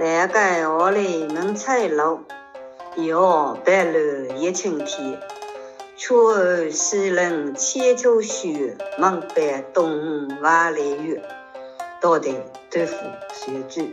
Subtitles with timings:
[0.00, 2.20] 南街屋里门彩楼，
[2.94, 5.18] 一行白鹭一青天。
[5.96, 11.20] 秋后西人千秋雪，门板东万里月。
[12.00, 12.32] 到底
[12.70, 12.96] 豆腐
[13.32, 13.90] 水煮。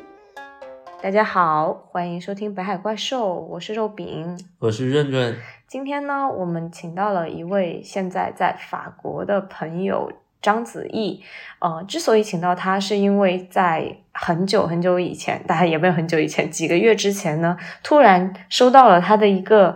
[1.02, 5.36] 大家好，欢迎收听《北海怪兽》，我是肉饼，我是润润。
[5.68, 10.12] 今天呢，我们请到了一位现在在法国的朋友。
[10.46, 11.24] 章子怡，
[11.58, 19.76] 呃，之所以请到他，是因为在很久很久以前，大概也没有很久以前，几个月之前呢，突然收到了他的一个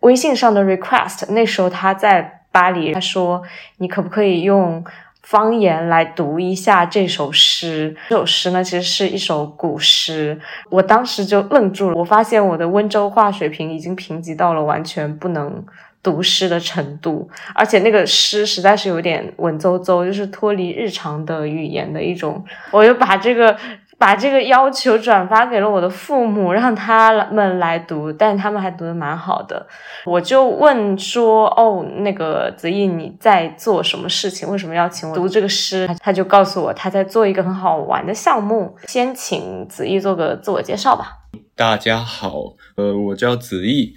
[0.00, 1.30] 微信上的 request。
[1.32, 3.42] 那时候他在巴黎，他说
[3.76, 4.82] ：“你可不可以用
[5.20, 10.40] 方言来读一下这首诗？”这首诗呢，其实是一首古诗。
[10.70, 15.62] 我当时就愣住了，我发现我的温州话水平已经贫瘠到了完全不能。
[16.02, 22.44] 读诗的程度，而且那个诗实在是有点文绉绉，就是脱离日常的语言的一种。
[22.72, 23.56] 我就把这个
[23.98, 29.64] 把这个要求转发给了我的父母，让他们来读，但他们还读的蛮好的。
[30.04, 34.48] 我就问说：“哦，那个子毅，你在做什么事情？
[34.50, 38.74] 为什么要请我读这个诗？”他就告诉我他在做一个很好玩的项目。
[38.88, 41.18] 先请子毅做个自我介绍吧。
[41.54, 43.94] 大家好，呃，我叫子毅。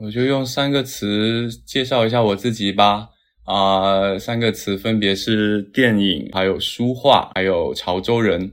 [0.00, 3.08] 我就用三个词介绍一下我自己吧。
[3.42, 8.52] 啊，三个词分别是电影、还有书画、还有潮州人。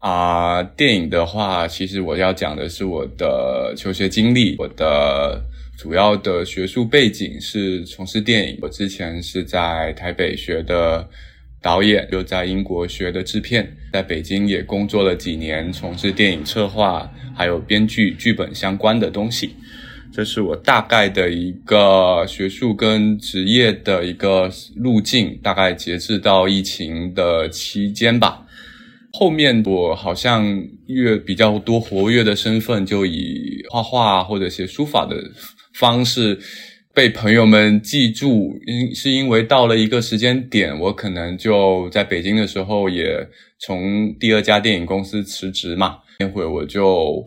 [0.00, 4.56] 啊，电影的话，其实我要讲的是我的求学经历。
[4.58, 5.42] 我的
[5.78, 8.58] 主要的学术背景是从事电影。
[8.60, 11.08] 我之前是在台北学的
[11.62, 19.54] 导演，又在英国学的制片，在北京也工作了几年，从事电影策划还有编剧、剧本相关的东西。
[20.14, 28.46] 这是我大概的一个学术跟职业的一个路径，大概截至到疫情的期间吧。
[29.12, 35.16] 后面我好像越比较多活跃的身份，就以画画或者写书法的
[35.74, 36.38] 方式
[36.94, 38.56] 被朋友们记住。
[38.66, 47.26] 因是因为到了一个时间点，我可能就在北京的时候，也从第二家电影公司辞职嘛，那会我就。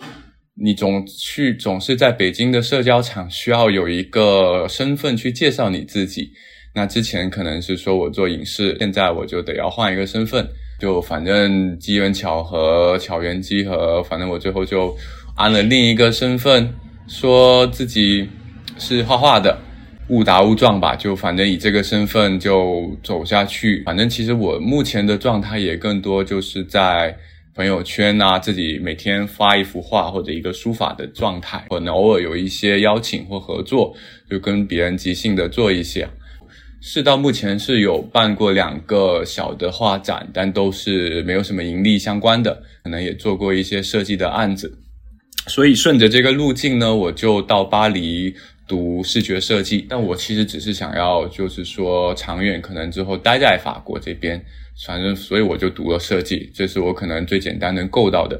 [0.60, 6.32] 你总去总是在北京的社交场需要有一个身份去介绍你自己。
[6.74, 10.48] 那之前可能是说我做影视，现在我就得要换一个身份。
[10.80, 14.96] 就反正机缘巧合，巧缘机合，反正我最后就
[15.36, 16.74] 安了另一个身份，
[17.08, 18.28] 说自己
[18.80, 19.56] 是画画的，
[20.10, 20.96] 误打误撞吧。
[20.96, 23.84] 就反正以这个身份就走下去。
[23.86, 27.16] 反正其实我目前的状态也更多就是在。
[27.58, 33.96] 朋友圈啊，自己每天发一幅画或者一个书法的状态，可能偶尔有一些邀请或合作，
[34.30, 36.08] 就跟别人即兴的做一些。
[36.80, 44.78] 是到目前是有办过两个小的画展，但都是没有什么盈利相关的，可能也做过一些设计的案子。
[45.48, 48.36] 所以顺着这个路径呢，我就到巴黎
[48.68, 49.86] 读视觉设计。
[49.88, 54.44] 但我其实只是想要，就是说长远可能之后待在法国这边。
[54.86, 58.40] 反正，所以我就读了设计，这是我可能最简单能够到的，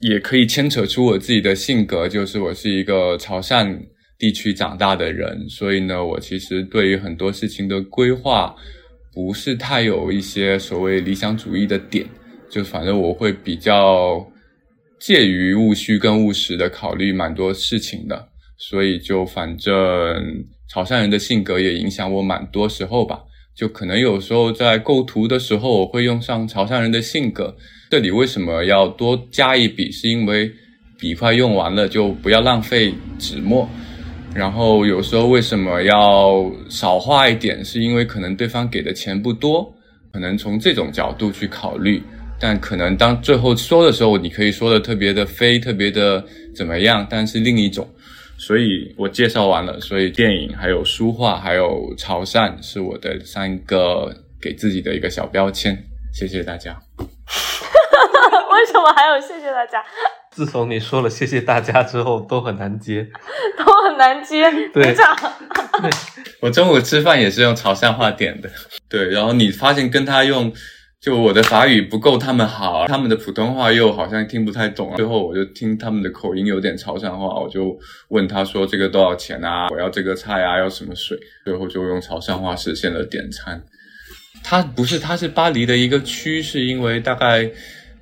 [0.00, 3.78] 也可以牵扯出我自己的性格，就是我是一个潮汕
[4.18, 8.52] 地区长大的人，所以呢，我其实对于很多事情的规划
[9.14, 12.04] 不是太有一些所谓理想主义的点，
[12.50, 14.28] 就反正我会比较
[14.98, 18.28] 介于务虚跟务实的考虑蛮多事情的，
[18.60, 19.74] 所以就反正
[20.68, 23.18] 潮汕人的性格也影响我蛮多时候吧。
[23.56, 27.56] 就可能有时候在构图的时候，我会用上潮汕人的性格。
[27.90, 29.90] 这里为什么要多加一笔？
[29.90, 30.50] 是因为
[30.98, 33.68] 笔快用完了就不要浪费纸墨。
[34.34, 37.64] 然后有时候为什么要少画一点？
[37.64, 39.74] 是因为可能对方给的钱不多，
[40.12, 42.02] 可能从这种角度去考虑。
[42.38, 47.06] 但可能当最后说的时候，你可以说的特别的飞，特别的怎么样？
[47.10, 47.86] 但是另一种。
[48.40, 55.76] 所以我介绍完了，所以电影、还有书画、还有潮汕是我的三个给自己的一个小标签。
[56.14, 56.74] 谢谢大家。
[56.96, 59.84] 为什么还有谢谢大家？
[60.30, 63.06] 自从你说了谢谢大家之后，都很难接，
[63.58, 64.50] 都很难接。
[64.72, 64.96] 对，
[66.40, 68.50] 我中午吃饭也是用潮汕话点的。
[68.88, 70.50] 对，然后你发现跟他用。
[71.00, 74.92] 就我的法语不够他们好，他们的普通话又好像听不太懂。
[74.96, 77.74] 最后我就听他们的口音有点潮汕话，我就
[78.08, 79.70] 问他说：“这个多少钱啊？
[79.70, 83.58] 我要这个菜啊，要什么水？”最后就用潮汕话实现了点餐。
[84.44, 87.50] 他不是，他是巴黎的一个区，是因为大概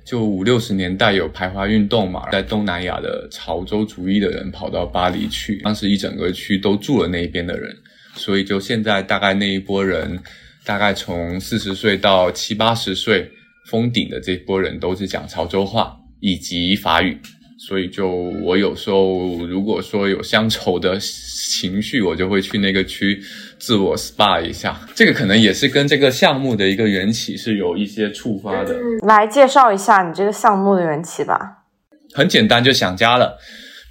[0.03, 7.73] 就五六十年代有排华运动嘛，在东南亚的潮州族裔的人跑到巴黎去，当时一整个区都住了那边的人，
[8.15, 10.19] 所以就现在大概那一波人。
[10.65, 13.31] 大概从四十岁到七八十岁
[13.69, 17.19] 封顶的这波人都是讲潮州话以及法语，
[17.57, 18.07] 所以就
[18.43, 23.21] 我有时候如果说有乡愁的情绪，我就会去那个区
[23.57, 24.79] 自我 SPA 一下。
[24.95, 28.75] 这个可能也是跟这个项目的一个缘起是有一些触发的。
[29.07, 31.65] 来介绍一下你这个项目的缘起吧。
[32.13, 33.37] 很简单，就想家了。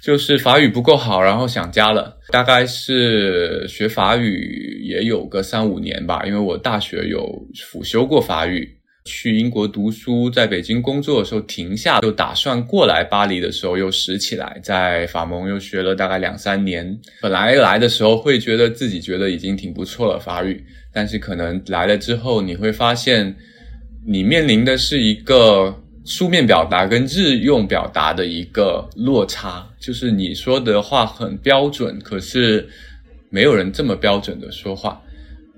[0.01, 2.17] 就是法语不够好，然后想家了。
[2.29, 8.75] 大概是学法语也有个三五年吧，因为我大学有辅修过法语。
[9.05, 16.95] 去英国读书，在北京工作的时候停下，就打算过来巴黎的时候又拾起来，在法蒙又学了大概两三年。
[17.19, 20.63] 本来来的时候会觉得自己觉得已经挺不错了法语，
[20.93, 23.35] 但是可能来了之后你会发现，
[24.05, 25.75] 你面临的是一个。
[26.09, 32.67] 书面表达跟日用表达的一个落差，就是你说的话很标准，可是
[33.29, 34.99] 没有人这么标准的说话。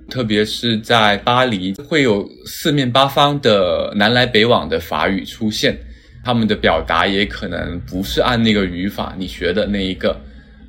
[0.09, 5.77] 特别是在巴黎，会有四面八方的南来北往的法语出现，
[6.21, 10.19] 他们的表达也可能不是按那个语法你学的那一个，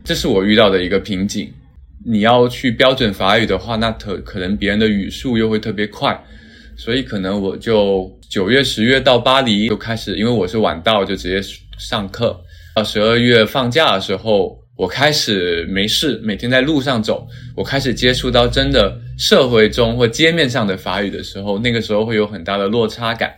[0.05, 1.53] 这是我遇到的一个瓶颈。
[2.07, 6.17] 你要去标准法语的话，那可可能别人的语速又会特别快。
[6.75, 11.39] 所以可能我就九月、十月到巴黎就开始，因为我是晚到，就直接
[11.77, 12.35] 上课。
[12.75, 17.29] 到十二月放假的时候，我开始没事，每天在路上走。
[17.55, 23.35] 我开始接触到真的社会中或街面上的法语的时候，那个时候会有很大的落差感。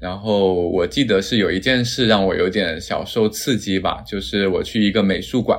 [0.00, 5.58] 然后我记得是有一件事让我有点小受刺激吧，就是我去一个美术馆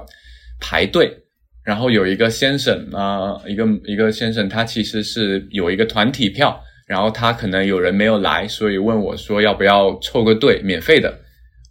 [0.61, 1.13] 排队，
[1.61, 6.57] 然后有一个先生啊，一个一个先生，他其实是有一个团体票。
[6.85, 11.21] 然后他可能有人没有来，所以问我说要不要凑个队，免费的。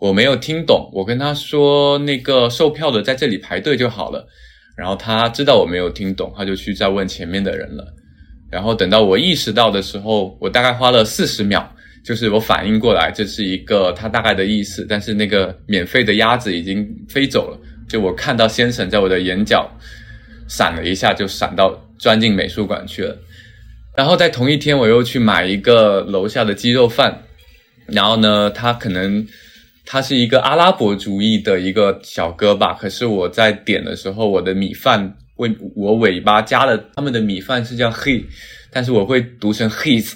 [0.01, 4.27] 我没有听懂，我跟他说那个售票的在这里排队就好了。
[4.77, 7.95] 然后他知道我没有听懂，他就去再问前面的人了。
[8.51, 11.73] 然后等到我意识到的时候，我大概花了四十秒，
[12.05, 17.59] 就是我反应过来这是一个他大概的意思，但是那个免费的鸭子已经飞走了。
[17.89, 19.71] 就我看到先生在我的眼角
[20.49, 23.17] 闪了一下，就闪到钻进美术馆去了。
[23.97, 27.23] 然后在同一天，我又去买一个楼下的鸡肉饭，
[27.87, 29.25] 然后呢，他可能
[29.87, 38.25] 他是一个阿拉伯主义的一个小哥吧，可是我在点的时候，我的米饭为我尾巴加了他们的米饭是叫 he，
[38.73, 40.15] 但是我会读成 his，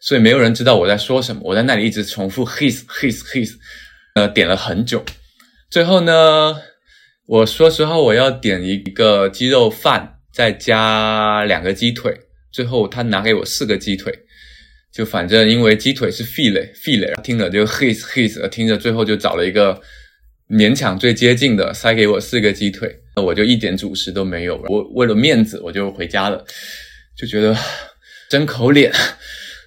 [0.00, 3.54] 所以没有人知道我在说什么，我在那里一直重复 his his his，
[4.16, 5.02] 呃，点了很久，
[5.70, 6.56] 最后呢，
[7.26, 12.20] 我说实话，我要点一个鸡肉饭，再加两个鸡腿。
[12.54, 14.16] 最后他拿给我四个鸡腿，
[14.92, 19.82] 就反正因为鸡腿是 file file，听了就 his his，听着最后就找了一个
[20.48, 26.44] 勉强最接近的塞给我四个鸡腿，那我就一点主食都没有，我为了面子我就回家了，
[27.16, 27.56] 就觉得
[28.30, 28.92] 真口脸，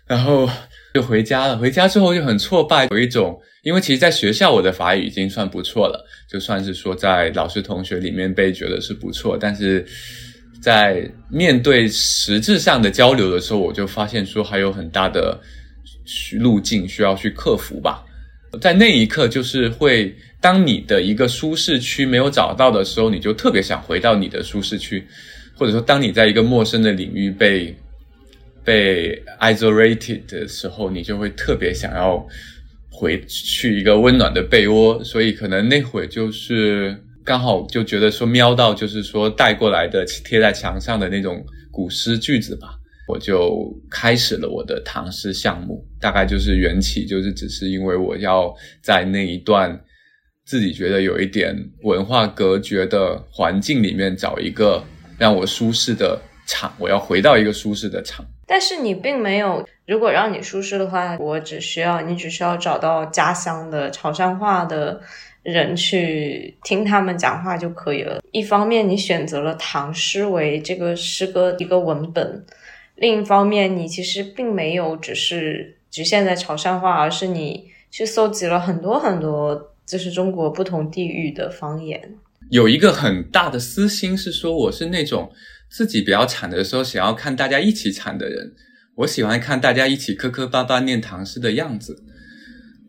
[0.07, 0.49] 然后
[0.93, 1.57] 就回家了。
[1.57, 9.85] 回家之后就很挫败，有一种因为其实在学校我的法语已经算不错了，就算是说在老师同学里面被觉得是不错，但是。
[10.61, 15.39] 在面对实质上的交流的时候，我就发现说还有很大的
[16.39, 18.03] 路径需要去克服吧。
[18.59, 25.05] 在那一刻，就是会当你的一个舒适区没有找到的时候，你就特别想回到你的舒适区，
[25.55, 27.75] 或者说当你在一个陌生的领域被
[28.63, 32.25] 被 isolated 的时候，你就会特别想要
[32.89, 35.03] 回去一个温暖的被窝。
[35.03, 36.97] 所以可能那会就是。
[37.27, 42.69] 刚好就觉得说瞄到就是说带过来的贴在墙上的那种古诗句子吧，
[43.05, 45.85] 我就开始了我的唐诗项目。
[45.99, 49.77] 大概就是缘起，就是只是因为我要在那一段
[50.45, 51.53] 自己觉得有一点
[51.83, 54.81] 文化隔绝的环境里面找一个
[55.17, 56.17] 让我舒适的
[56.47, 58.25] 场，我要回到一个舒适的场。
[58.47, 65.01] 但是你并没有，如果让你舒适的话，我只需要你只需要找到家乡的潮汕话的。
[65.47, 68.21] 人去听他们讲话就可以了。
[68.33, 72.43] 一方面，你选择了唐诗为这个诗歌一个文本；
[72.97, 82.15] 另一方面，你其实并没有只是局限在潮汕话，而是你去搜集了很多很多，就是中国不同地域的方言。
[82.49, 85.31] 有一个很大的私心是说，我是那种
[85.69, 88.51] 自己比较惨的时候，想要看大家一起惨的人。
[88.95, 92.03] 我喜欢看大家一起磕磕巴巴念唐诗的样子。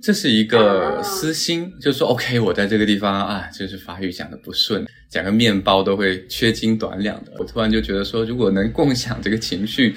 [0.00, 7.32] 这是一个私心，就是说，OK，我在这个地方啊，就是法语讲的不顺，讲个面包都会缺斤短两的。
[7.38, 9.96] 我突然就觉得说，如果能共享这个情绪，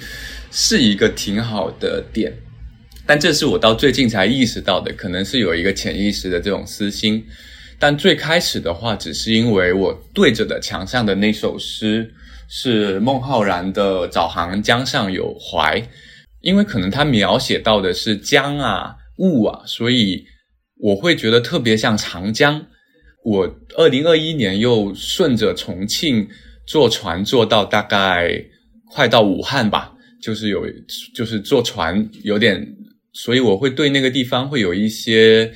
[0.50, 2.32] 是一个挺好的点。
[3.06, 7.24] 但这是我到最近才意识到的，可能是有一个潜意识的这种私心。
[7.78, 12.12] 但最开始的话，只是因为我对着的墙上的那首诗
[12.48, 15.80] 是孟浩然的《早行江上有怀》，
[16.40, 18.96] 因为可能他描写到的是江啊。
[19.18, 20.24] 雾啊，所以
[20.78, 22.66] 我会觉得特别像长江。
[23.24, 26.28] 我二零二一年又顺着重庆
[26.66, 28.44] 坐船坐到大概
[28.90, 30.64] 快到武汉吧，就是有
[31.14, 32.76] 就是坐船有点，
[33.12, 35.52] 所以我会对那个地方会有一些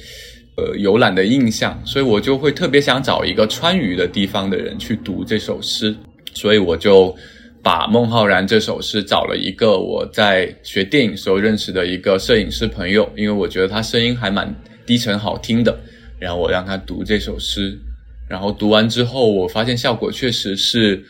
[0.57, 5.95] 呃游览的印象，所以我就会特别想找一个川渝的地方的人去读这首诗，
[6.35, 7.17] 所以我就
[7.67, 14.55] 把孟浩然这首诗找了一个我在学电影时候认识的一个摄影师朋友，因为我觉得他声音还蛮
[14.87, 15.77] 低沉好听的。
[16.21, 17.77] 然后我让他读这首诗，
[18.29, 21.05] 然后读完之后，我发现效果确实是，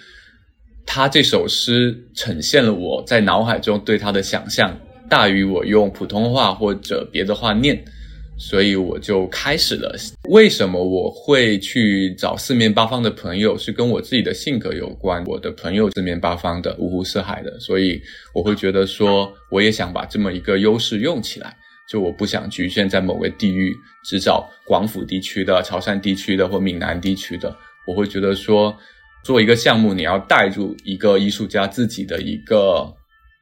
[0.86, 4.74] 他这首诗呈现了我在脑海中对他的想象
[5.10, 7.84] 大于我用普通话或者别的话念，
[8.38, 9.96] 所以我就开始了。
[10.28, 13.56] 为什么我会去找四面八方的朋友？
[13.56, 15.24] 是跟我自己的性格有关。
[15.24, 18.00] 我的朋友四面八方的，五湖四海的，所以
[18.34, 21.56] 我会觉得说，我也想把这么一个优势用起来。
[21.88, 23.72] 就我不想局限在某个地域，
[24.04, 27.56] 只找广府地区的、潮汕地区的或闽南地区的。
[27.86, 28.76] 我会觉得说，
[29.24, 32.92] 做一个项目，你要带入一个艺术家自己的一个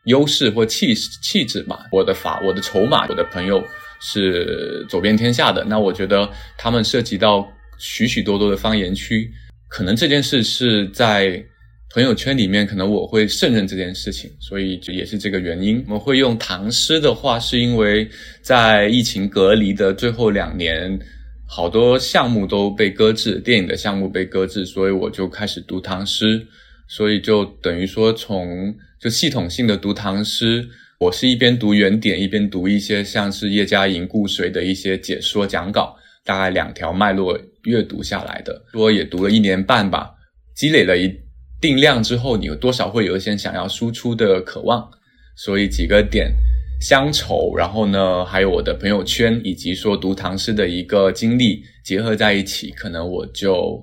[0.04, 1.86] 优势或气气质嘛。
[1.90, 3.64] 我的法，我的筹码，我的朋友
[4.04, 7.44] 是走遍天下的，那我觉得他们涉及到
[7.78, 9.28] 许许多多的方言区，
[9.68, 11.44] 可能这件事是在。
[11.92, 15.80] 朋友圈里面可能我会胜任这件事情，所以这也是这个原因。
[15.86, 18.10] 我们会用唐诗的话，是因为
[18.42, 20.98] 在疫情隔离的最后两年，
[21.46, 26.44] 好多项目都被搁置，电影的项目被搁置，所以我就开始读唐诗。
[26.88, 30.68] 所以就等于说，从就系统性的读唐诗，
[31.04, 35.94] 我是一边读原点，一边读一些像是叶嘉莹《顾水》的一些解说讲稿，
[36.24, 40.14] 大概两条脉络阅读下来的，说也读了一年半吧，
[40.56, 41.12] 积累了一。
[41.60, 44.90] 定量之后，你有多少会有一些想要输出的渴望？
[45.36, 46.30] 所以几个点，
[46.80, 53.82] 乡愁，然后呢，还有我的朋友圈，以及说读唐诗的一个经历结合在一起，可能我就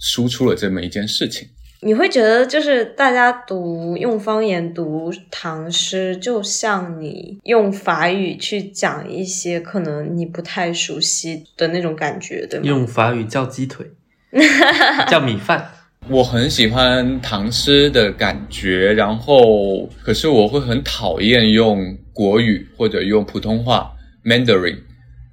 [0.00, 1.46] 输出了这么一件事情。
[1.82, 12.66] 你会觉得，就是大家读用方言读唐诗，就像你用法语去讲一些可能你不太熟悉的那种感觉，对吗？
[12.66, 13.86] 用法语叫鸡腿，
[15.08, 15.70] 叫米饭。
[16.08, 23.90] 我很喜欢唐诗的感觉，然后可是我会很讨厌用国语或者用普通话
[24.24, 24.78] Mandarin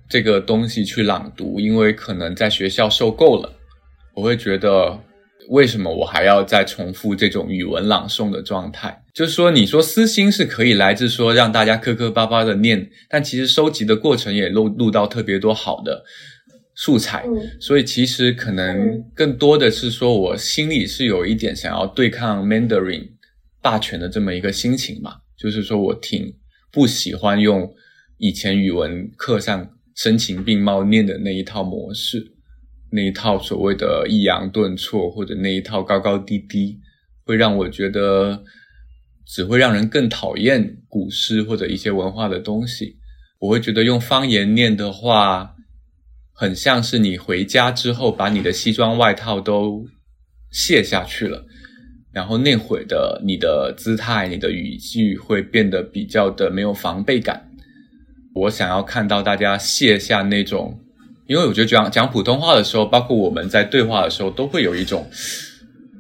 [0.08, 3.51] 这个东西去朗读，因为可能在学校受够了，
[4.13, 4.98] 我会觉得
[5.50, 9.04] 为什么我还要再重复这种语文朗诵的状态？
[9.13, 16.04] 就是说，你说私心是可以来自说让大家磕磕巴巴的念，但其实收集的过程也录录到特别多好的。
[16.80, 17.25] 素材，
[17.60, 23.04] 所以其实可能更多的是说，我心里是有一点想要对抗 Mandarin
[23.63, 26.32] 霸权的这么一个心情嘛，就是说我挺
[26.72, 27.68] 不喜欢用
[28.20, 32.24] 以前语文课上声情并茂念的那一套模式，
[32.91, 36.79] 那一套所谓的抑扬顿挫或者那一套高高低低，
[37.25, 38.44] 会让我觉得
[39.25, 42.98] 只会让人更讨厌古诗或者一些文化的东西。
[43.39, 45.53] 我会觉得用方言念的话。
[46.39, 49.88] 很像是你回家之后把你的西装外套都
[50.51, 51.44] 卸下去了，
[52.13, 57.50] 然后那会的你的姿态、你的语句会变得比较的没有防备感。
[58.36, 60.79] 我想要看到大家卸下那种，
[61.28, 65.06] 因为我觉得讲讲普通话的时候，包括我们在对话的时候，都会有一种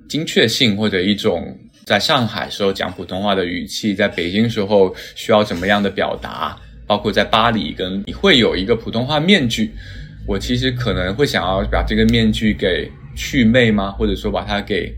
[0.07, 9.71] 精确性或者一种在上海时候讲普通话的语气，在北京时候需要怎么样的表达，包括在巴黎跟你会有一个普通话面具。
[10.25, 13.91] 我其实可能会想要把这个面具给去魅吗？
[13.91, 14.93] 或者说把它给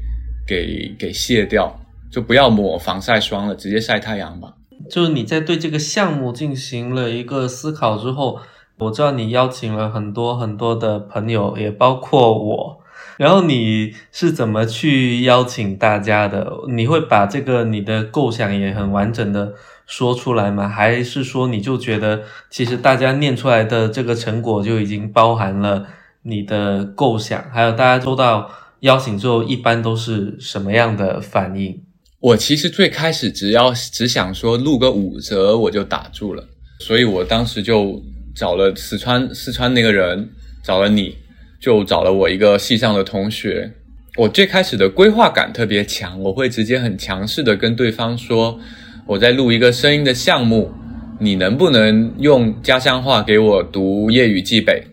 [0.48, 1.72] 给给卸掉，
[2.12, 4.54] 就不要抹防晒霜了，直接晒太阳吧。
[4.90, 8.40] 就是你在对这个项目进行了一个思考之后，
[8.80, 12.80] 我知道你邀请了很多很多的朋友，也包括我。
[13.18, 16.50] 然后你是怎么去邀请大家的？
[16.70, 19.54] 你会把这个你的构想也很完整的。
[19.86, 20.70] 说出来吗？
[20.70, 22.22] 还是说你就觉得
[22.52, 25.88] 其实大家念出来的这个成果就已经包含了
[26.22, 27.44] 你的构想？
[27.52, 31.82] 还有大家收到邀请之后，一般都是什么样的反应？
[32.20, 36.44] 我其实最开始只要只想说录个五折我就打住了，
[36.80, 38.00] 所以我当时就
[38.40, 40.30] 找了四川四川那个人，
[40.64, 41.18] 找了你，
[41.60, 43.70] 就找了我一个系上的同学。
[44.16, 48.58] 我最开始的规划感特别强，我会直接很强势的跟对方说。
[49.06, 50.72] 我在录一个声音的项目，
[51.20, 54.86] 你能不能用家乡话给我读《粤语寄北》？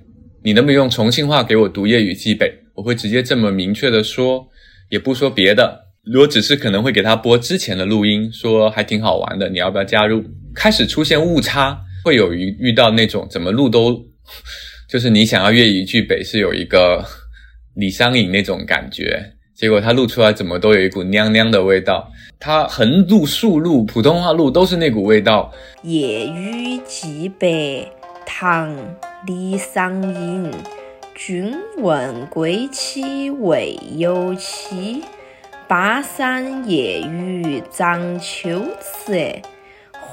[0.43, 2.47] 你能不能用重庆话给我读《粤语寄北》？
[2.75, 4.49] 我会直接这么明确的说，
[4.89, 5.83] 也不说别的。
[6.03, 10.25] 如果只是可能会给他播之前的录音，说还挺好玩的，你要不要加入？
[10.53, 14.01] 开始出现误差，会有遇遇到那种怎么录都
[14.89, 17.05] 就是你想要粤语剧北是有一个
[17.75, 22.09] 李商隐那种感觉，结果他录出来怎么都有一股娘娘的味道。
[22.39, 25.53] 他横录、竖录、普通话录都是那股味道。
[25.83, 27.91] 夜雨寄北，
[28.25, 28.71] 唐·
[29.27, 30.53] 李商隐。
[31.17, 35.03] 君问归期未有期，
[35.67, 39.41] 巴山夜雨涨秋池。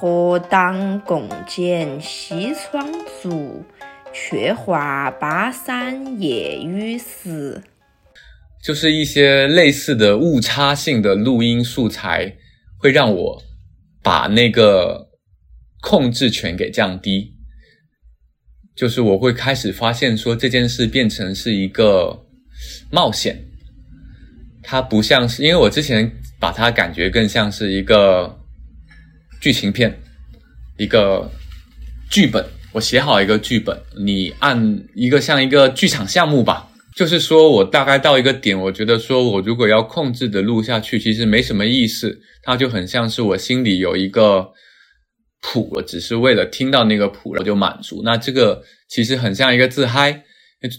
[0.06, 2.86] 何当共剪西窗
[3.22, 3.64] 烛，
[4.12, 7.64] 却话巴山夜雨时。
[8.62, 12.36] 就是一些类似的误差性的录音素材，
[12.78, 13.42] 会让我
[14.02, 15.08] 把那个
[15.80, 17.34] 控制权给降低。
[18.76, 22.26] 就是我会开始发现说这件事变成是一个
[22.92, 23.42] 冒险，
[24.62, 28.43] 它不像是因为我之前把它感觉更像是一个
[29.44, 29.94] 剧情片，
[30.78, 31.30] 一个
[32.10, 32.44] 剧本。
[32.72, 36.70] 我写好一个剧本，你按一个像一个剧场项目吧。
[36.96, 42.18] 就是说我大概到一个点，我觉得说我如果要控制的录下去，其实没什么意思。
[42.42, 44.50] 它就很像是我心里有一个。
[45.46, 48.02] 谱，我只是为了听到那个谱，我就满足。
[48.06, 50.24] 那这个其实很像一个自嗨，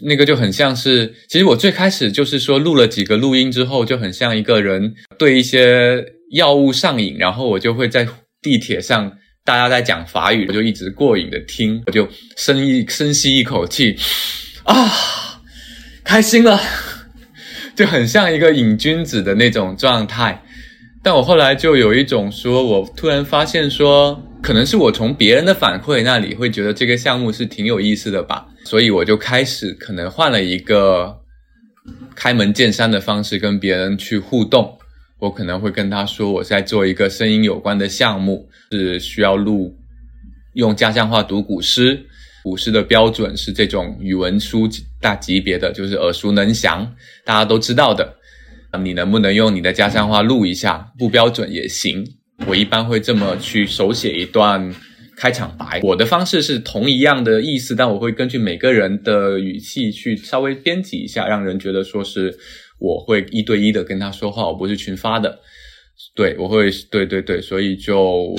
[0.01, 8.09] 那个就很像是，其实我最开始就是说录了几个录音之后，就很像一个人对一些药物上瘾，然后我就会在
[8.45, 9.11] 地铁上
[9.45, 13.97] 大家在讲法语，我就一直过瘾的听，我就深一深吸一口气，
[14.65, 14.93] 啊，
[16.05, 16.61] 开心了，
[17.75, 20.45] 就很像一个瘾君子的那种状态。
[21.03, 24.23] 但我后来就有一种说，我突然发现说。
[24.45, 31.19] 可能是我从别人的反馈那里会觉得这个项目是挺有意思的吧，所以我就开始可能换了一个
[32.15, 34.77] 开门见山的方式跟别人去互动。
[35.19, 39.77] 我可能会跟他说，我在做一个声音有关的项目，是需要录
[40.55, 42.07] 用家乡话读古诗，
[42.43, 44.69] 古诗的标准是这种语文书
[45.01, 46.95] 大级别的，就是耳熟能详，
[47.25, 48.17] 大家都知道的。
[48.83, 50.93] 你能不能用你的家乡话录一下？
[50.99, 52.05] 不标准也行。
[52.47, 54.75] 我一般会这么去手写一段
[55.17, 62.37] 开场白，我的方式是同一样的意思，但我会根据每个人的语气去稍微编辑一下，让人觉得说是
[62.85, 65.39] 我会一对一的跟他说话，我不是群发的。
[66.15, 68.37] 对，我会，对对对，所以就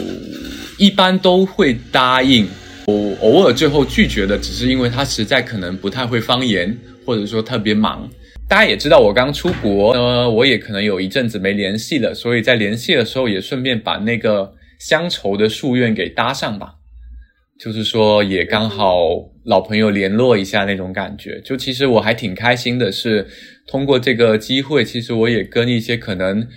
[0.77, 2.47] 一般都会答应。
[2.86, 8.08] 我偶尔最后拒绝的，只是因为他实在可能不太会方言，或者说特别忙。
[8.47, 16.75] 大家也知道我刚出国，呃，我也可能有一阵子没联系了，所以在联系的时候也顺便把那个乡愁的夙愿给搭上吧，
[17.60, 18.98] 就是说也刚好
[19.46, 21.39] 老朋友联络一下那种感觉。
[21.41, 23.28] 就其实我还挺开心的，是
[23.68, 26.48] 通过这个机会，其实我也跟一些可能。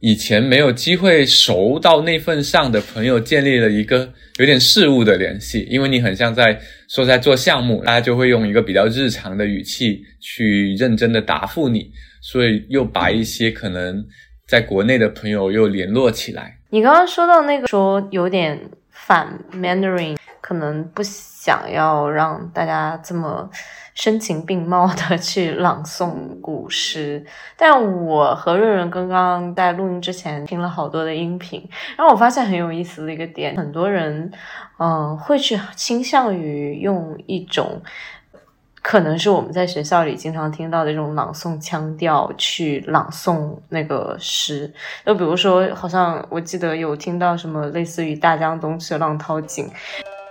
[0.00, 6.56] 以前没有机会熟到那份上的朋友建立了一个有点事物的联系，因为你很像在
[6.88, 11.90] 说在做项目，大家就会用一个比较日常的语气去认真的答复你，
[12.22, 14.00] 所以又把一些可能
[14.46, 16.56] 在国内的朋友又联络起来。
[16.70, 18.56] 你刚刚说到那个说有点
[18.92, 20.16] 反 Mandarin，
[20.48, 23.50] 可能不想要让大家这么。
[23.94, 34.30] 声情并茂的 去朗诵古诗，但我和润润刚刚在录音之前听了好多的音频，然后我发现很有意思的一个点，很多人
[34.78, 37.82] 嗯会去倾向于用一种
[38.82, 44.72] 可能是我们在学校里经常听到的这种朗诵腔调去朗诵那个诗，
[45.04, 49.68] 就比如说，好像我记得有听到什么类似于“大江东去，浪淘尽，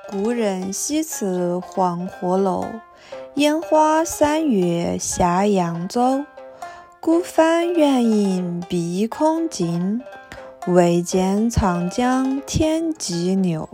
[0.09, 2.65] 故人西辞黄鹤楼。”
[3.35, 6.25] 烟花三月下扬州，
[6.99, 10.01] 孤帆远影碧空尽，
[10.65, 13.69] 唯见长江天际流。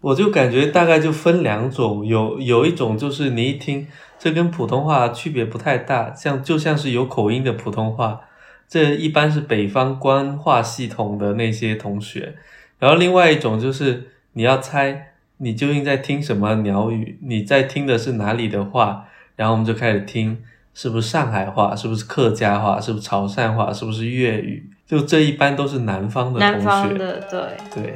[0.00, 3.86] 我就感觉大概就分两种，有有一种就是你一听，
[4.18, 8.22] 这跟普通话区别不太大，像就像是有口音的普通话，
[8.66, 12.36] 这一般是北方官话系统的那些同学。
[12.78, 15.11] 然后另外一种就是你要猜。
[15.42, 17.18] 你究竟在听什么鸟语？
[17.20, 19.08] 你在听的是哪里的话？
[19.34, 20.40] 然后我们就开始听，
[20.72, 21.74] 是不是上海话？
[21.74, 22.80] 是不是客家话？
[22.80, 23.72] 是不是潮汕话？
[23.72, 24.70] 是不是粤语？
[24.86, 26.56] 就这一般都是南方的同学。
[26.58, 27.40] 南方的，对
[27.74, 27.94] 对。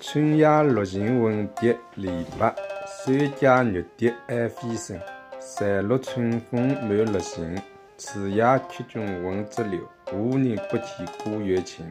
[0.00, 2.52] 春夜落晴闻蝶离别，
[3.04, 4.98] 山间玉笛暗飞声。
[5.38, 7.56] 山路春风满路行，
[7.96, 9.78] 此夜曲中闻折柳，
[10.12, 11.86] 无人不提古月情。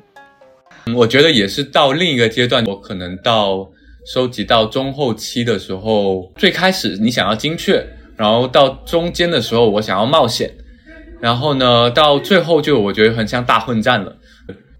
[0.93, 3.71] 我觉得也是到另一个阶段，我可能到。
[4.12, 7.86] 收集到中后期的时候，最开始你想要精确，
[8.17, 10.52] 然后到中间的时候我想要冒险，
[11.22, 14.17] 然后呢到最后就我觉得很像大混战了。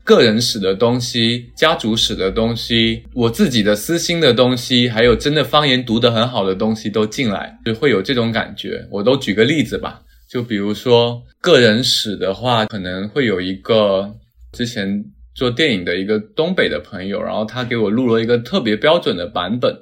[0.04, 8.84] 个人史的东西、家族史的东西、我自己的私心的东西，还有真的方言读得很好的东西都进来，就会有这种感觉。
[8.90, 14.12] 我都举个例子吧，就比如说个人史的话，可能会有一个
[14.54, 15.06] 之前
[15.40, 19.74] 做电影的一个东北的朋友，然后他给我录了一个特别标准的版本。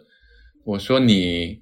[0.63, 1.59] 我说你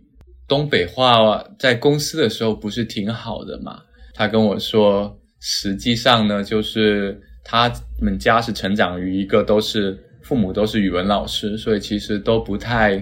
[0.50, 3.84] 东北话在公司的时候不是挺好的吗？
[4.14, 13.02] 他跟我说，实际上呢，就是他们家是成长于一个都是父母都是语文老师，所以其实都不太，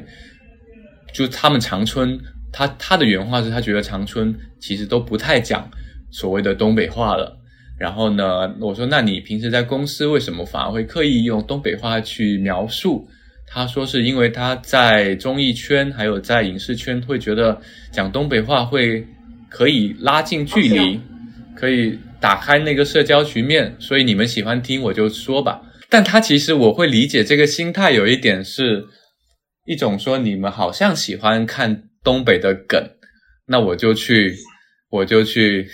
[1.12, 2.20] 就他们长春，
[2.52, 5.68] 他他的原话是他觉得长春其实都不太讲
[6.12, 7.40] 所谓的东北话了。
[7.84, 13.06] 然后呢，我说那你平时在公司为什么反而会刻意用东北话去描述？
[13.46, 17.60] 他说是因为他在综艺圈还有在影视圈会觉得
[17.92, 19.06] 讲东北话会
[19.50, 20.98] 可以拉近距离，
[21.58, 25.62] 可以打开那个社交局面，所以你们喜欢听我就说吧。
[25.90, 28.86] 但他其实我会理解这个心态有一点是
[29.66, 32.82] 一种说你们好像喜欢看东北的梗，
[33.46, 34.34] 那我就去
[34.90, 35.68] 我就去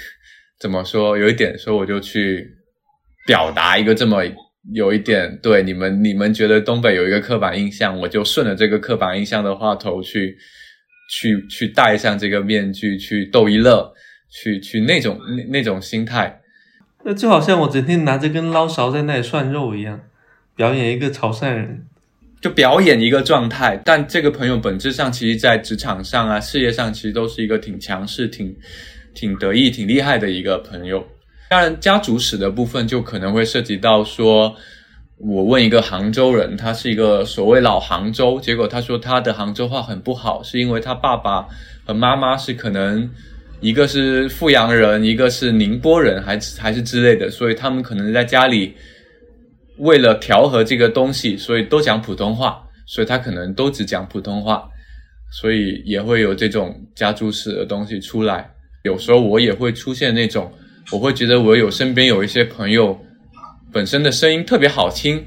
[0.60, 2.48] 怎么说有一点说我就去
[3.26, 4.24] 表达一个这么。
[4.74, 10.38] 有一点对你们，你们觉得东北有一个刻板印象，我就顺着这个刻板印象的话头去，
[11.10, 13.92] 去去戴上这个面具，去逗一乐，
[14.30, 16.42] 去去那种那那种心态。
[17.04, 20.02] 那就好像我整天拿着根捞勺在那里涮肉一样，
[20.56, 21.86] 表演一个潮汕人，
[22.42, 23.82] 就表演一个状态。
[23.84, 28.56] 但这个朋友本质上，其实在职场上啊，事业上其实都是一个挺强势、挺
[29.14, 31.06] 挺得意、挺厉害的一个朋友。
[31.50, 34.56] 当然，家族史的部分就可能会涉及到说，
[35.18, 41.48] 我问一个杭州人，他是一个所谓老杭州，结果他说他的杭州话很不好，是因为他爸爸
[41.86, 43.10] 和妈妈是可能
[43.62, 48.76] 一个是阜阳人，一个是宁波人，还还是之类的，所以他们可能在家里
[49.78, 54.70] 为了调和这个东西，所以都讲普通话，所以他可能都只讲普通话，
[55.32, 58.52] 所以也会有这种家族史的东西出来。
[58.84, 60.52] 有时候我也会出现那种。
[60.92, 63.00] 我会觉得我有身边有一些朋友，
[63.72, 65.24] 本身的声音特别好听。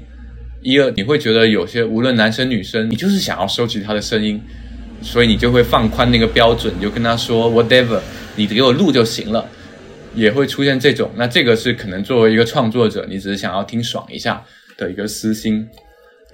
[0.61, 4.41] 一二，你会觉得有些无论男生女生，你就是想要收集他的声音，
[5.01, 7.99] 所以你就会放宽那个标准，你就跟他说 whatever，
[8.35, 9.45] 你给我录就行了。
[10.15, 14.43] 也会出现这种，那这个是可能作为一个创作者，你只是想要听爽一下
[14.77, 15.67] 的一个私心。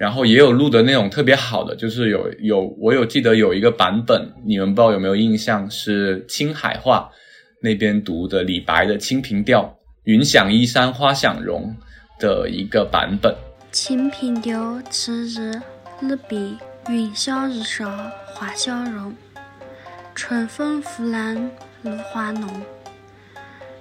[0.00, 7.10] 然后也有录的那种特别好的，就是有有我有记得有一个版本，你们不知道有没有印象，是青海话。
[7.62, 9.62] 那边读的李白的《清平调》，
[10.04, 11.76] 云想衣衫花想容
[12.18, 13.30] 的一个版本。
[13.70, 15.60] 《清平调》次日，
[16.00, 16.56] 日毕，
[16.88, 19.14] 云想衣裳花想容。
[20.14, 21.50] 春风拂槛
[21.82, 22.48] 露华浓。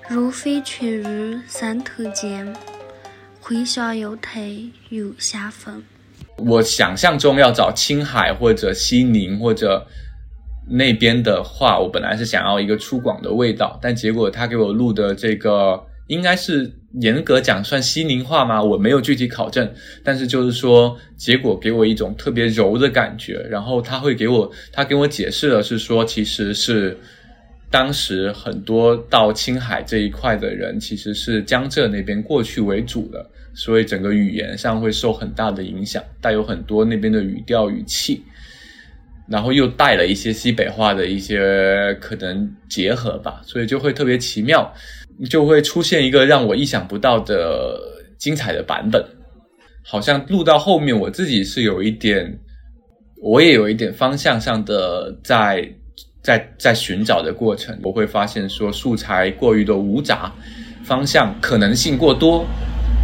[0.10, 2.53] 如飞群日山头见，
[3.39, 5.82] 会笑犹退月下风。
[6.45, 9.88] 我想象中要找青海或者西宁或者。
[10.71, 16.71] 那边的话，我本来是想要一个粗犷的味道，但结果他给我录的这个应该是
[17.02, 18.62] 严格讲算西宁话吗？
[18.62, 19.73] 我没有具体考证，
[20.04, 23.43] 但是就是说结果给我一种特别柔的感觉。
[23.49, 26.95] 然后他会给我，他给我解释了是说，其实是
[27.71, 33.28] 当时很多到青海这一块的人其实是江浙那边过去为主的，
[33.59, 38.23] 所以整个语言上会受很大的影响，带有很多那边的语调语气。
[39.27, 44.73] 然后又带了一些西北话的一些可能结合吧，所以就会特别奇妙，
[45.29, 47.79] 就会出现一个让我意想不到的
[48.17, 49.05] 精彩的版本。
[49.83, 52.39] 好像录到后面，我自己是有一点，
[53.21, 55.63] 我也有一点方向上的在
[56.23, 57.77] 在在寻找的过程。
[57.83, 60.33] 我会发现说素材过于的无杂，
[60.83, 62.43] 方向可能性过多。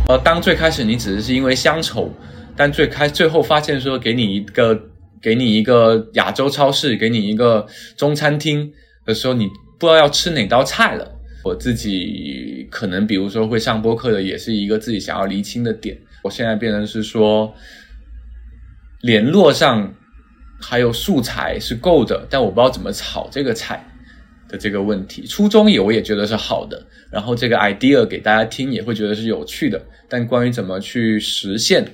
[0.08, 2.12] 呃，当最开始你只是是因为乡愁，
[2.56, 4.80] 但最开最后发现说给你一个。
[5.22, 7.66] 给你一个亚洲超市，给你一个
[7.98, 8.72] 中餐厅
[9.06, 9.48] 的时候，你
[9.80, 11.12] 不知道要吃哪道菜了。
[11.44, 15.98] 我自己可能，比如说会上播客的，也是一个自己想要厘清的点。
[16.22, 17.52] 我现在变成是说，
[19.02, 19.92] 联络上
[20.62, 23.84] 还有素材是够的，但我不知道怎么炒这个菜
[24.48, 25.26] 的这个问题。
[25.26, 31.86] 初衷也我也觉得是好的，然后这个 idea 给大家听也会觉得是有趣的，但关于怎么去实现。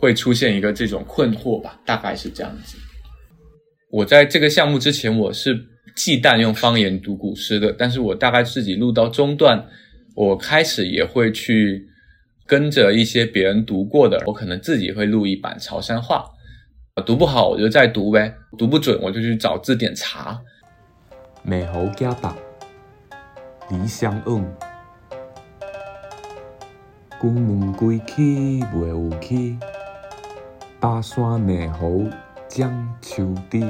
[0.00, 2.76] 会出现一个这种困惑吧，大概是这样子。
[3.90, 5.58] 我在这个项目之前，我是
[5.96, 9.66] 忌惮用方言读古诗的，但是我大概自己录到中段，
[10.14, 11.84] 我开始也会去
[12.46, 16.24] 跟着一些别人读过的，我可能自己会录一版潮汕话。
[17.04, 20.40] 读不好我就再读呗，读不准我就去找字典查。
[21.42, 22.30] 美猴家白，
[23.70, 24.44] 李香恩，
[27.18, 29.58] 关门归去未有去，
[30.78, 32.10] 巴山美雨
[32.48, 33.60] 将秋滴。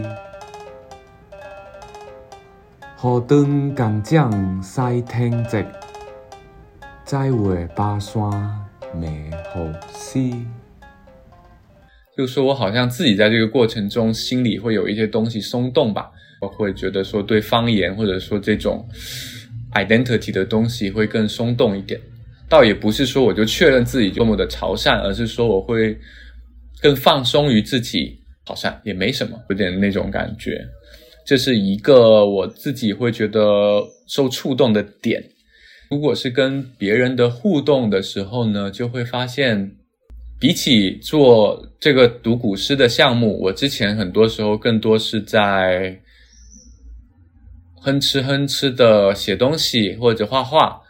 [3.01, 5.65] 雨灯工匠晒天泽，
[7.05, 10.19] 再会巴山美雨丝。
[12.17, 18.87] 就说我好像自己在这个过程中，心里会有一些东西松动吧，我会觉得说对方言或者说这种
[19.75, 22.01] identity 的东西会更松动一点。
[22.49, 25.99] 倒也不是说我就确认自己多么的潮汕，而是说我会
[26.81, 30.67] 更放松于自己潮汕也没什么，有点那种感觉。
[31.27, 35.23] 这是一个我自己会觉得受触动的点。
[35.91, 39.73] 如果是跟别人的互动的时候呢，就会发现。
[40.41, 46.01] 比起做这个读古诗的项目，我之前很多时候更多是在
[47.81, 50.81] 哼哧哼哧的写东西或者画画，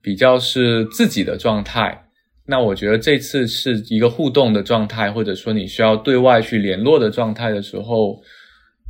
[0.00, 2.06] 比较是自己的状态。
[2.46, 8.20] 那我觉得这次是一个互动的状态，或者说你需要对外去联络的状态的时候，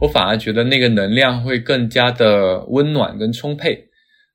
[0.00, 3.88] 我反而觉得那个能量会更加的温暖跟充沛。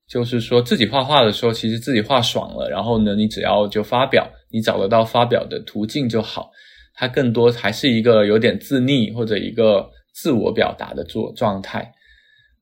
[0.08, 4.25] 就是说自己画画的时候，其实自己画爽了，然后呢，你只要就发表。
[4.49, 6.49] 你找得到发表的途径就好，
[6.93, 11.91] 它更多还是一个有点自溺或者一个自我表达的状状态。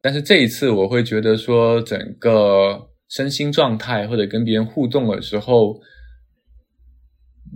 [0.06, 5.76] 但是这一次我会觉得说，整个身心状态或者跟别人互动的时候，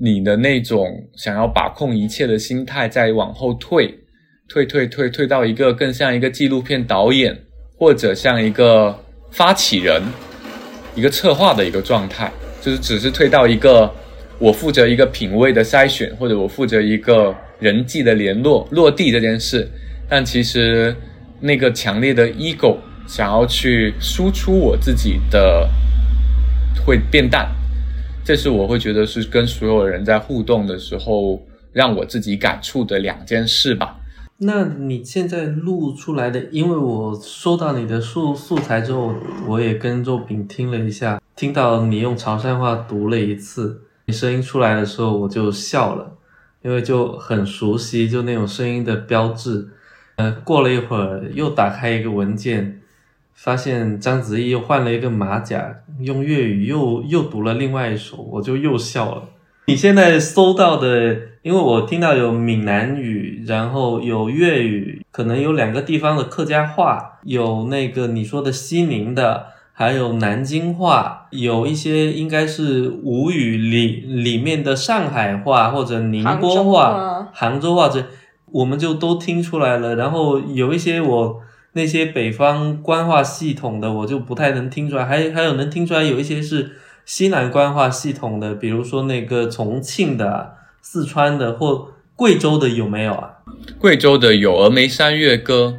[0.02, 3.94] 你的那种想要把控一切的心态在往后退，
[4.48, 7.40] 退退退退到一个更像一个纪录片导演
[7.78, 8.98] 或者像一个
[9.30, 10.02] 发起人、
[10.96, 12.32] 一个策划的一个状态，
[12.64, 13.94] 就是只是退到一个。
[14.40, 19.70] 我负责一个品味的筛选，或者我负责一个人际的联络落地这件事，
[20.10, 20.96] 但其实
[21.42, 25.70] 那个强烈的 ego 想要去输出我自己的
[26.86, 27.50] 会变淡，
[28.24, 33.96] 这是我会觉得是跟所有人在互动的时候让我自己感触的两件事吧。
[34.42, 39.14] 那你现在录出来的，因为我收到你的素素材之后，
[39.48, 43.82] 我也跟肉饼听了一下，听到你用潮汕话读了一次。
[44.06, 46.14] 你声音出来的时候，我就笑了，
[46.62, 49.68] 因为就很熟悉，就那种声音的标志。
[50.20, 52.82] 呃，过了一会儿，又打开一个文件，
[53.34, 59.24] 发现章子怡又换了一个马甲，用粤语又又读了另外一首，我就又笑了。
[59.68, 69.46] 你现在搜到的，因为我听到有闽南语，然后有粤语，可能有两个地方的客家话，有那个你说的西宁的。
[69.72, 78.04] 还有南京话，有一些应该是吴语里里面的上海话或者宁波话、杭州话，这
[78.52, 79.96] 我们就都听出来了。
[79.96, 81.42] 然后有一些我
[81.74, 85.06] 那些北方官话系统的，我就不太能听出来。
[85.06, 86.72] 还还有能听出来有一些是
[87.06, 93.32] 西南官话系统的，比如说那个重庆的、四川的或贵州的有没有啊？
[93.78, 95.78] 贵州的有《峨眉山月歌》，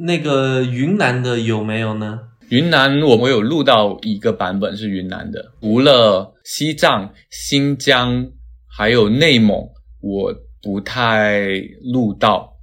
[0.00, 2.20] 那个云南的有没有呢？
[2.50, 8.28] 云南，我们有录到一个版本是云南的，除了西藏、新疆
[8.66, 9.68] 还有内蒙，
[10.00, 12.58] 我不太录到，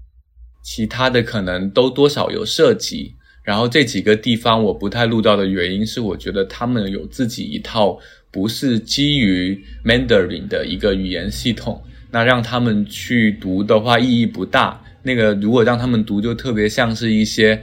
[0.64, 3.16] 其他的可能都多少有涉及。
[3.44, 8.00] 然后这几个地方我不太录到的原因是，我觉得他们有自己一套
[8.32, 14.84] 不是基于 Mandarin 的一个语言系统，那让他们去读的话意义不大。
[15.04, 17.62] 那个如果让他们读，就特别像是一些。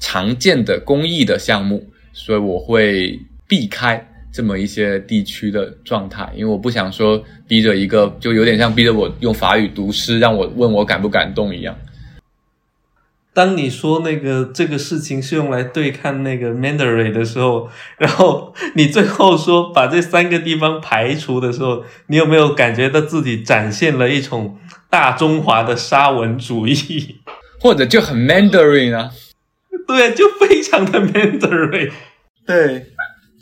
[0.00, 1.82] 常见的公益的项目，
[2.12, 11.76] 所以我会避开这么一些地区的状态，因为我不想说逼着一个，就有点像逼着我用法语读诗，让我问我感不感动一样。
[13.32, 17.68] 当你说那个这个事情是用来对抗那个 Mandarin 的时候，
[17.98, 24.58] 然后你最后说把这三个地方排除的时候，你有没有感觉到自己展现了一种
[24.90, 27.20] 大中华的沙文主义，
[27.60, 29.10] 或者就很 Mandarin 啊？
[29.86, 31.92] 对，就非常的 Mandarin，
[32.46, 32.86] 对，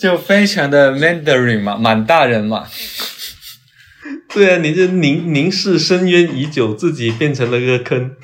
[0.02, 2.66] 就非常的 Mandarin 嘛，满大人嘛。
[4.34, 8.16] 对啊，你这凝凝视深渊已久，自己变成了个坑，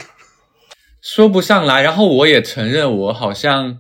[1.01, 1.81] 说不上来。
[1.81, 3.79] 然后我也承认，我好像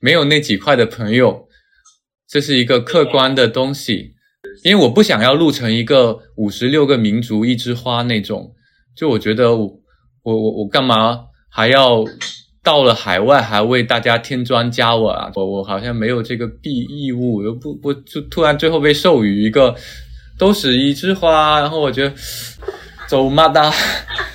[0.00, 1.48] 没有那几块的朋友，
[2.28, 4.12] 这是一个客观的东西。
[4.62, 8.54] 因为我不想要录成一个五十六个民族一枝花那种，
[8.94, 9.80] 就我觉得我
[10.24, 12.04] 我我我干嘛还要？
[12.64, 15.30] 到了海外还为大家添砖加瓦啊！
[15.34, 19.76] 我我好像没有这个必义务，又不不就突然最后被授予一个
[20.38, 22.14] 都是一枝花，然后我觉得
[23.06, 23.70] 走嘛哒。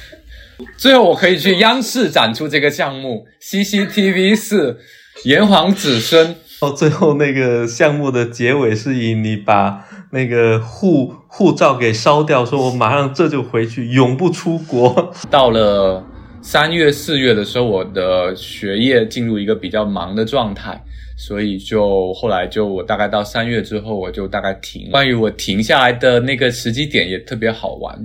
[0.77, 4.77] 最后我可以去央视展出这个项目，CCTV 四
[5.23, 15.11] 炎黄子孙到最后那个项目的结尾是以你把那个护护照给烧掉，说我马上这就回去，永不出国。
[15.31, 16.03] 到了
[16.41, 20.81] 三月四月的时候，我的学业进入一个比较忙的状态，
[21.17, 24.89] 所以就后来就我大概到三月之后，我就大概停。
[24.91, 27.97] 关于我停下来的那个时机点也特别好玩，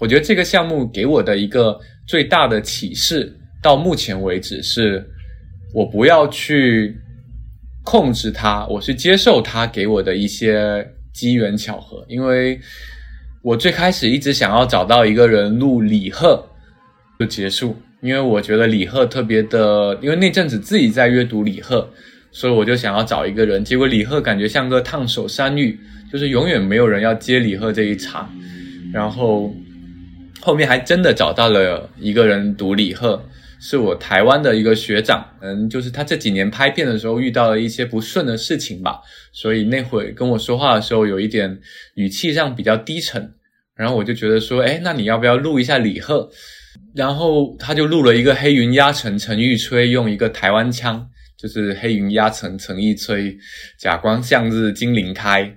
[0.00, 5.04] 我觉得这个项目给我的一个最大的启示，到目前为止是，
[5.72, 6.96] 我不要去。
[7.84, 12.60] 控制它，我是接受它给我的一些机缘巧合，因为
[13.40, 16.46] 我最开始一直想要找到一个人录李贺
[17.18, 21.90] 就结束，因为我觉得李贺特别的，因为那阵子自己在阅读李贺，
[22.30, 25.78] 所以我就想要找一个人，结果李贺感觉像个烫手山芋，
[26.12, 28.30] 就是永远没有人要接李贺这一场，
[28.92, 29.52] 然后
[30.40, 33.22] 后面还真的找到了一个人读李贺。
[33.60, 39.00] 是我台湾的一个学长，嗯，就是他这几年拍片的时候遇到了一些不顺的事情吧，
[39.32, 41.58] 所以那会跟我说话的时候有一点
[41.94, 43.32] 语气上比较低沉，
[43.74, 46.30] 然后我就觉得说，哎，那你要不要录一下李贺？
[46.94, 53.36] 然后他就录了一个黑云压城城欲摧，用一个台湾腔，就是黑云压城城欲摧，
[53.78, 55.54] 甲光向日金鳞开。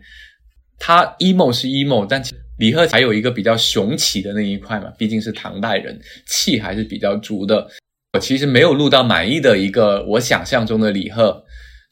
[0.78, 2.22] 他 emo 是 emo，但
[2.58, 7.68] 李贺还有一个比较雄起的那一块嘛，毕竟是唐代人，气还是比较足的。
[8.14, 11.44] 我其实没有录到满意的一个我想象中的李贺，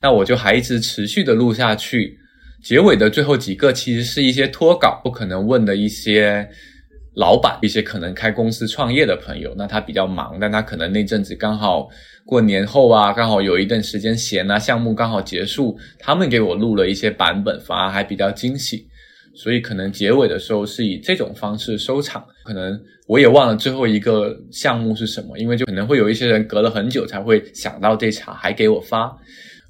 [0.01, 2.17] 那我就还一直持续的录下去。
[2.61, 6.49] 结尾的最后几个其实是一些脱稿，不可能问的一些
[7.19, 9.53] 老板，一些可能开公司创业的朋友。
[9.57, 11.89] 那他比较忙，但他可能那阵子刚好
[12.25, 18.87] 过年后啊，刚好有一段时间闲啊，项目刚好结束，他们给我录了一些版本，反而还比较惊喜。
[19.35, 29.13] 所以可能结尾的时候是以这种方式收场，可能我也忘了最后一个项目是什么，因为就可能会有一些人隔了很久才会想到这茬，还给我发。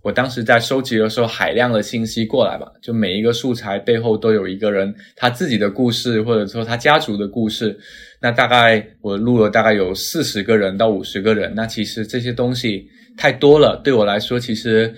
[0.01, 7.77] 我当时在收集的时候，海量的信息过来吧，就每一个素材背后都有一个人他自己的故事，或者说他家族的故事。
[8.21, 14.93] 那大概我录了大概有四十个人到五十个人，那其实这些东西太多了，对我来说其实。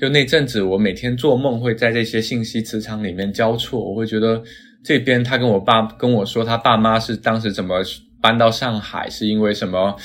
[0.00, 3.80] 就那阵子，我每天做梦会在这些信息磁场里面交错。
[3.80, 4.40] 我会觉得
[4.84, 7.82] 这边他跟我爸跟我说，他爸妈是当时怎么
[8.22, 9.96] 搬到上海，是因为什么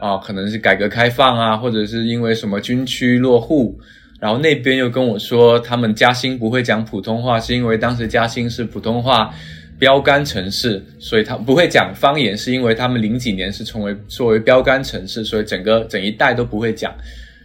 [0.00, 0.16] 啊？
[0.16, 3.78] 可能是改革开放啊，或者是因为什么军区落户。
[4.18, 9.32] 然后那边又跟我说，他们嘉兴不会讲普通话，是因为当时嘉兴是普通话
[9.78, 16.92] 标杆城市，所以他不会讲方言，是因为他们零几年是成为作为标杆城市，所以整个整一代都不会讲。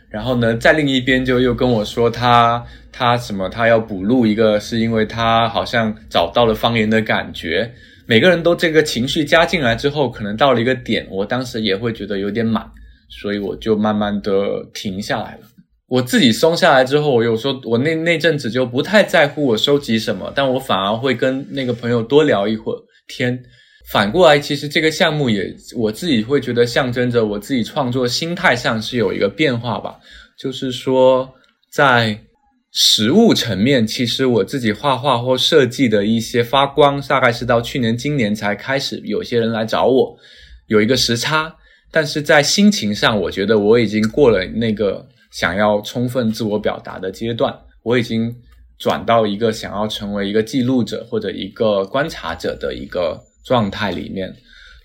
[0.10, 7.72] 然后呢，在另一边就又跟我说他他什么他要补录一个，是因为他好像找到了方言的感觉。
[8.08, 12.70] 每个人都这个情绪加进来之后，可能到了一个点，我当时也会觉得有点满，
[13.10, 15.42] 所以我就慢慢的停下来了。
[15.88, 23.44] 我自己松下来之后，我有时候我那那阵子就不太在乎我收集什么，但我反而会跟那个朋友多聊一会儿天。
[23.92, 30.00] 反过来，其实这个项目也我自己会觉得象征着我自己创作心态上是有一个变化吧。
[30.40, 31.32] 就是说，
[31.72, 32.20] 在
[32.78, 40.18] 实物层面，其实我自己画画或设计的一些发光，大概是到去年、今年才开始有些人来找我，
[40.68, 41.56] 有一个时差。
[41.90, 48.36] 但是在心情上，我觉得我已经过了那个想要充分自我表达的阶段，我已经
[48.78, 53.24] 转到一个想要成为一个记录者或者一个观察者的一个。
[53.46, 54.36] 状态里面，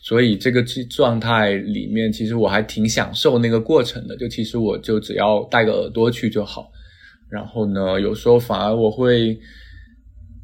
[0.03, 4.15] 所以这个状态里面，其实我还挺享受那个过程的。
[4.19, 6.71] 就其实我就只要带个耳朵去就好。
[7.31, 9.39] 然后呢，有时候反而我会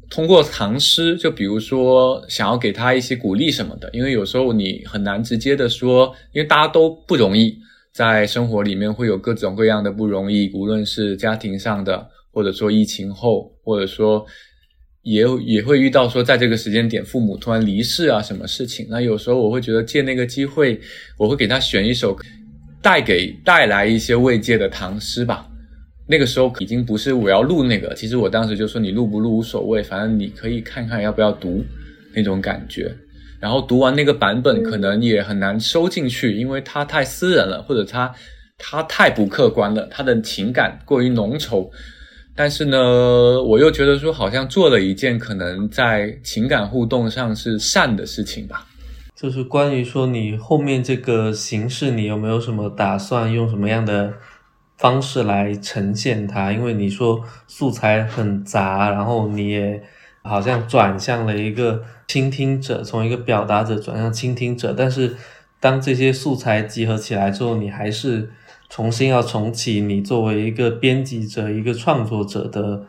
[0.09, 3.89] 通过唐诗，就比如说想要给他一些鼓励什么的。
[3.93, 7.57] 因为有时候你很难直接的说，因为大家都不容易，
[7.93, 14.25] 在生活里面会有各种各样的不容易，无论是家庭上的，或者说疫情后，或者说。
[15.03, 18.85] 也也会遇到说，在这个时间点，父母突然离世啊，什么事情？
[18.89, 20.77] 那有时候我会觉得借那个机会，
[21.17, 22.13] 我会给他选一首
[22.81, 25.47] 带给带来一些慰藉的唐诗吧。
[26.07, 31.63] 那个时候已经不是我要录那个，其实我当时就说你录不录无所谓，反正你可以看看要不要读
[32.15, 32.95] 那种感觉。
[33.39, 38.11] 然后读完那个版本，可能也很难收进去，因为它太私人了，或者它
[38.57, 41.69] 它太不客观了，它的情感过于浓稠。
[42.35, 48.65] 但是呢，我又觉得说，好像做了一件可能在情感互动上是善的事情吧。
[49.15, 54.13] 就是关于说你后面这个形式，你有没有什么打算，用什么样的
[54.77, 56.51] 方式来呈现它？
[56.51, 59.83] 因为你说素材很杂，然后你也
[60.21, 64.73] 好像转向了一个倾听者，从一个表达者转向倾听者。
[64.77, 65.15] 但是
[65.59, 68.31] 当这些素材集合起来之后，你还是
[68.69, 72.85] 重新要重启你作为一个编辑者、一个创作者的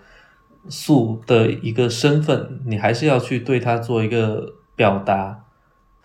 [0.68, 5.44] 素的一个身份，你还是要去对它做一个表达。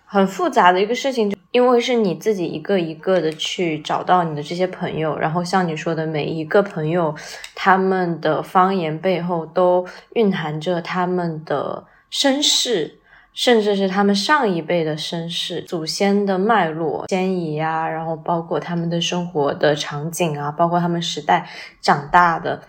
[0.05, 7.13] 很复杂的一个事情，因为是你自己一个一个的去找到你的这些朋友，然后像你说的，每一个朋友
[7.53, 9.85] 他们的方言背后都
[10.15, 12.97] 蕴含着他们的身世，
[13.33, 21.47] 甚至是他们上一辈的身世、祖先的脉络、迁移啊，然后包括他们的生活的场景啊，包括他们时代
[21.79, 22.63] 长大的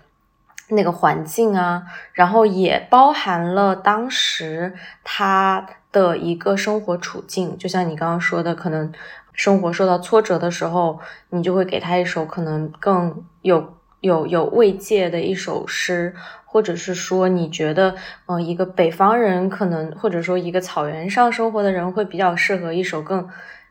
[0.68, 5.66] 那个环境啊，然后也包含了当时他。
[5.94, 8.92] 的一个生活处境，就像你刚刚说的，可能
[9.32, 10.98] 生活受到挫折的时候，
[11.30, 16.12] 你就会给他一首可能更有有有慰藉的一首诗，
[16.44, 17.94] 或者是说你觉得，
[18.26, 23.28] 嗯，一个北方人可能，或者说一个草原上生活的人会比较适合一首更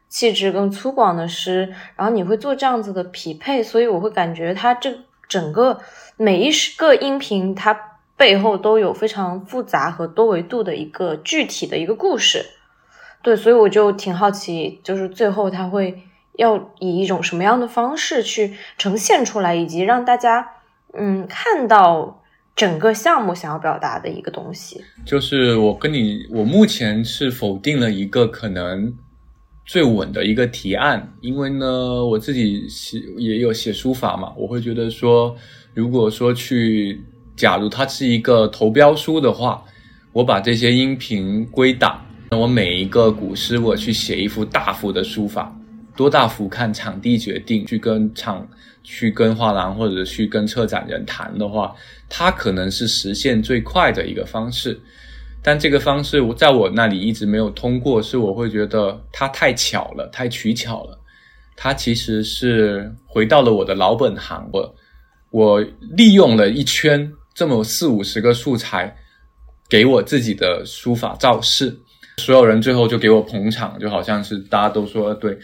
[0.08, 4.96] 气质更粗犷的诗，然后你会做这样子的匹配，所以我会感觉它这
[5.28, 5.80] 整个
[6.16, 7.93] 每一个音频它。
[8.16, 12.46] 背后都有非常复杂和多维度的一个具体的一个故事，
[13.24, 16.04] 对，所以我就挺好奇，就是最后他会
[16.38, 20.48] 要以一种什么样的方式去呈现出来，以及让大家
[20.94, 22.22] 嗯看到
[22.56, 24.84] 整个项目想要表达的一个东西。
[25.04, 28.96] 就是我跟你，我目前是否定了一个可能
[29.66, 35.36] 最稳的一个提案，因为呢，我自己写也有写书法嘛，我会觉得说，
[35.74, 37.04] 如果说去。
[37.44, 39.62] 假如它是一个投标书的话，
[40.14, 42.00] 我把这些音频归档，
[42.32, 45.54] 那我每一个古诗我去写一幅大幅的书法，
[45.94, 48.48] 多大幅看场地决定，去跟场
[48.82, 51.76] 去跟画廊或者去跟策展人谈的话，
[52.08, 54.80] 它可能是实现最快的一个方式，
[55.42, 60.98] 但这个方式我在我那里一直没有通过，是我会觉得它太巧了，太取巧了，
[61.58, 64.76] 它其实是回到了我的老本行，我
[65.30, 67.12] 我利用了一圈。
[67.36, 68.96] 这么四五十个素材，
[69.70, 71.76] 给我自己的书法造势，
[72.18, 75.38] 所有人最后就给我捧场，就好像是大家都说对。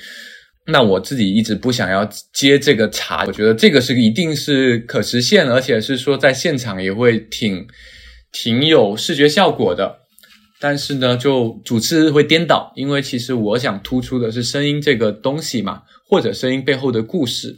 [0.66, 7.66] 那我自己一直不想要接这个茬，我觉得这个是一定是可实现，而且是说在现场也会挺
[8.32, 9.98] 挺有视觉效果的。
[10.60, 17.56] 但是呢，就主次会颠倒，因为其实我想突出的是声音这个东西嘛，或者声音背后的故事。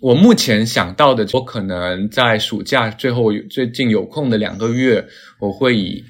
[0.00, 5.04] 我目前想到的，我可能在暑假最后最近有空的两个月，
[5.38, 6.02] 我会以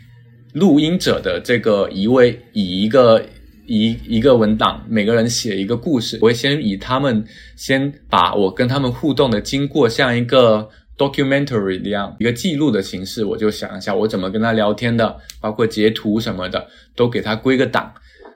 [0.52, 3.20] 录音者的这个一位，以一个
[3.66, 6.16] 一一个文档，每个人写一个故事。
[6.22, 7.24] 我会先以他们
[7.56, 16.64] 先把我跟他们互动的经过，像一个 documentary 一样，一个记录的形式，我就想一下我怎么跟他聊天的，包括截图什么的，
[16.94, 17.92] 都给他归个档。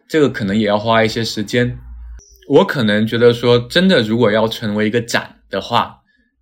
[0.09, 1.79] 这个可能也要花一些时间。
[2.49, 5.31] 我可能觉得说，真的，如果要成为一个展。
[5.55, 5.97] 的话，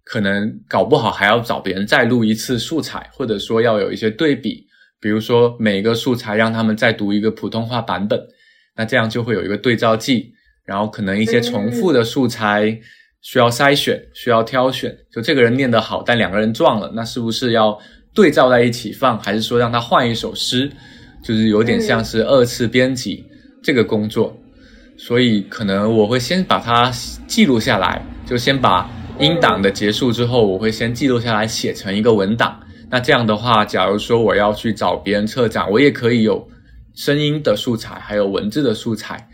[0.04, 4.66] 可能搞不好还要找别人再录一次素材，或者说要有一些对比，
[4.98, 8.18] 比如说每个素材让他们再读一个普通话版本，
[8.74, 10.32] 那这样就会有一个对照记。
[10.64, 12.78] 然后可能一些重复的素材
[13.20, 14.96] 需要筛选，需要挑选。
[15.12, 17.76] 就这个人念得好，但两个人撞了，那是不是要
[18.14, 20.70] 对照在一起放，还是说让他换一首诗？
[21.22, 23.26] 就是有点像是二次编辑
[23.62, 24.36] 这个工作。
[24.96, 26.92] 所以可能我会先把它
[27.26, 28.88] 记录下来，就先把。
[29.18, 32.60] 音档的结束之后，我会先记录下来，写成一个文档。
[32.90, 36.48] 那这样的话，假如说我要去找别人策展，我也可以有
[36.94, 39.28] 声音的素材，还有文字的素材。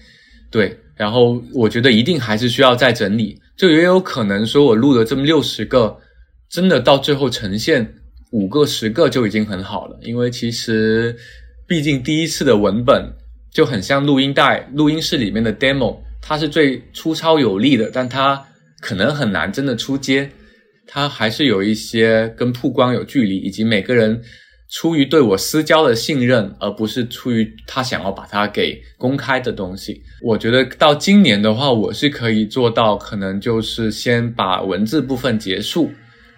[0.50, 3.40] 对，然后我觉得一定还是需要再整理。
[3.56, 5.96] 就也有可能说，我录了这么六十个，
[6.50, 7.94] 真的到最后呈现
[8.32, 9.98] 五个、十个就已经很好了。
[10.02, 11.16] 因为其实，
[11.66, 13.10] 毕竟第一次的文本
[13.52, 18.44] 就很像录音带、录音室里面的 demo，它是最粗糙有力的，但它。
[18.80, 20.30] 可能很难真的出街，
[20.86, 24.22] 它还是有一些跟曝光有距离，以及每个人
[24.70, 30.02] 出于对我私交的信任，而不是出于他想要把它给公开的东西。
[30.22, 35.90] 我觉得到今年的话，我是可以做到，可能就是先把文字部分结束，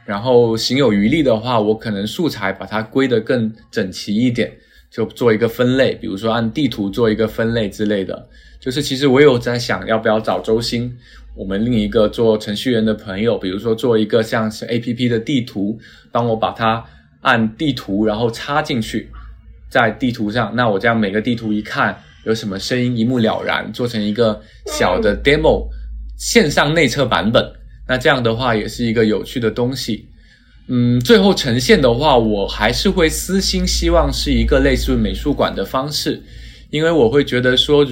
[0.06, 4.52] 然后行有余力的话，我可能素材把它归得更整齐一点，
[4.90, 8.28] 就做一个分类，比如说按地图做一个分类之类的。
[8.60, 10.94] 就是其实我有在想，要不要找周星。
[11.34, 15.78] 我们另一个做程序员的朋友，比如说做一个像是 A P P 的地图，
[16.12, 16.84] 帮我把它
[17.22, 19.08] 按地图，然后插进去，
[19.70, 25.66] 在地图上，那我这样每个地图一看有什么声音，一目了然，做成一个小的 demo
[26.18, 27.42] 线上内测版本，
[27.88, 30.08] 那这样的话也是一个有趣的东西。
[30.66, 36.22] 嗯，最后呈现的话，我还是会私心希望是一个类似美术馆的方式，
[36.70, 37.86] 因为我会觉得说，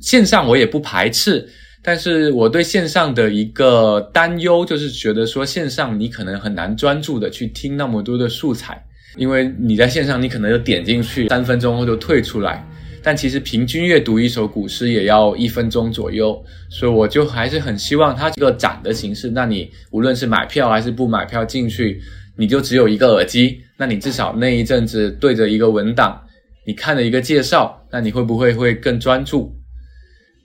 [0.00, 1.48] 线上我也不排斥。
[1.82, 8.84] 但是我对线上的一个担忧就是觉得说线上你可能很难专注的去听那么多的素材，
[9.16, 12.62] 因为你在线上你可能就点进去三分钟后就退出来，
[13.02, 16.38] 但其实平均阅读一首古诗也要一分钟左右，
[16.68, 21.98] 所以我就还是很希望它这个展的形式，那你无论是买票还是不买票进去，
[22.36, 26.20] 你就只有一个耳机，那你至少那一阵子对着一个文档，
[26.66, 29.50] 你看了一个介绍，那你会不会会更专注？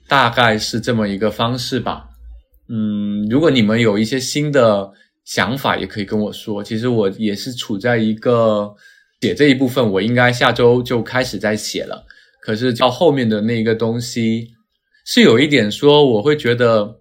[0.08, 2.04] 大概是这么一个方式吧。
[2.68, 4.90] 嗯，如果你们有一些新的
[5.24, 6.62] 想法，也可以跟我说。
[6.62, 8.74] 其实我也是处在一个
[9.20, 12.04] 写这一部分，我应该下周就开始在写了。
[12.40, 14.48] 可是到后面的那个东西，
[15.04, 16.96] 是有一点说，我会觉得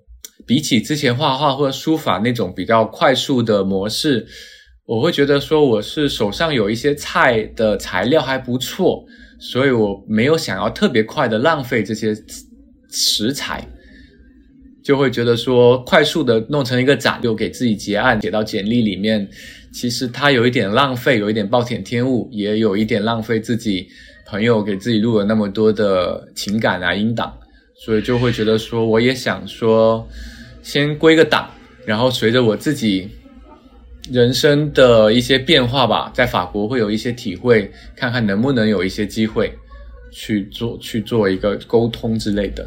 [0.45, 4.26] 比起之前画画或者书法那种比较快速的模式，
[4.86, 9.03] 我会觉得说我是手上有一些菜的材料还不错，
[9.39, 12.16] 所以我没有想要特别快的浪费这些。
[12.97, 13.67] 食材
[14.81, 19.27] 就会觉得说，快速的弄成一个展，就给自己结案，写到简历里面。
[19.73, 23.85] 其实它有一点浪费，有一点暴殄天物，也有一点浪费自己
[24.25, 27.37] 朋友给自己录了那么多的情感啊音档，
[27.83, 30.07] 所以就会觉得说，我也想说，
[30.63, 31.49] 先归个档，
[31.85, 33.09] 然后随着我自己
[34.09, 39.51] 人生的一些变化吧，在法国会有一些体会，看看能不能有一些机会
[40.11, 42.65] 去做去做一个沟通之类的。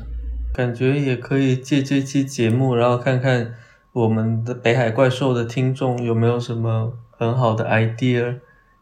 [0.59, 3.55] 感觉也可以借这期节目，然后看看
[3.93, 8.35] 我们的北海怪兽的听众有没有什么很好的 idea，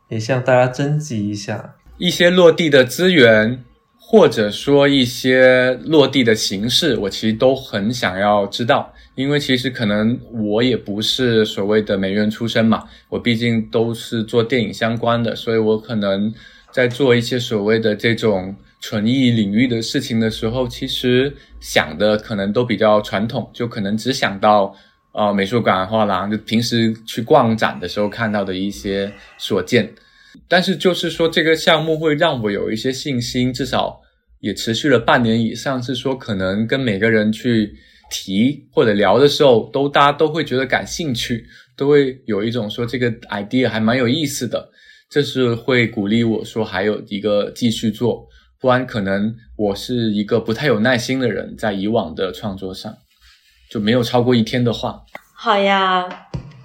[0.08, 3.62] 也向大家征集一下一些落地的资源，
[3.98, 8.90] 或者说一些落地的形式，我其实都很想要知道。
[9.14, 16.32] 因为其实可能我也不是所谓的美院出身嘛，我毕竟都是做电影相关的，所以我可能
[16.72, 18.56] 在做一些所谓的这种。
[18.88, 24.72] 纯艺领域的事情的时候，其实想的可能都比较传统，就可能只想到
[25.12, 29.92] 呃美术馆、画廊，就平时去逛展的时候看到的一些所见。
[30.46, 34.00] 但是就是说，这个项目会让我有一些信心，至少
[34.38, 35.82] 也持续了半年以上。
[35.82, 37.74] 是说，可能跟每个人去
[38.08, 41.44] 提或者聊的时候，都大家都会觉得感兴趣，
[41.76, 44.70] 都会有一种说这个 idea 还蛮有意思的，
[45.10, 48.28] 这是会鼓励我说还有一个继续做。
[48.60, 52.96] 不然，可能我是一个不太有耐心的人，在以往的创作上
[53.70, 55.04] 就没有超过一天的话。
[55.34, 56.08] 好呀，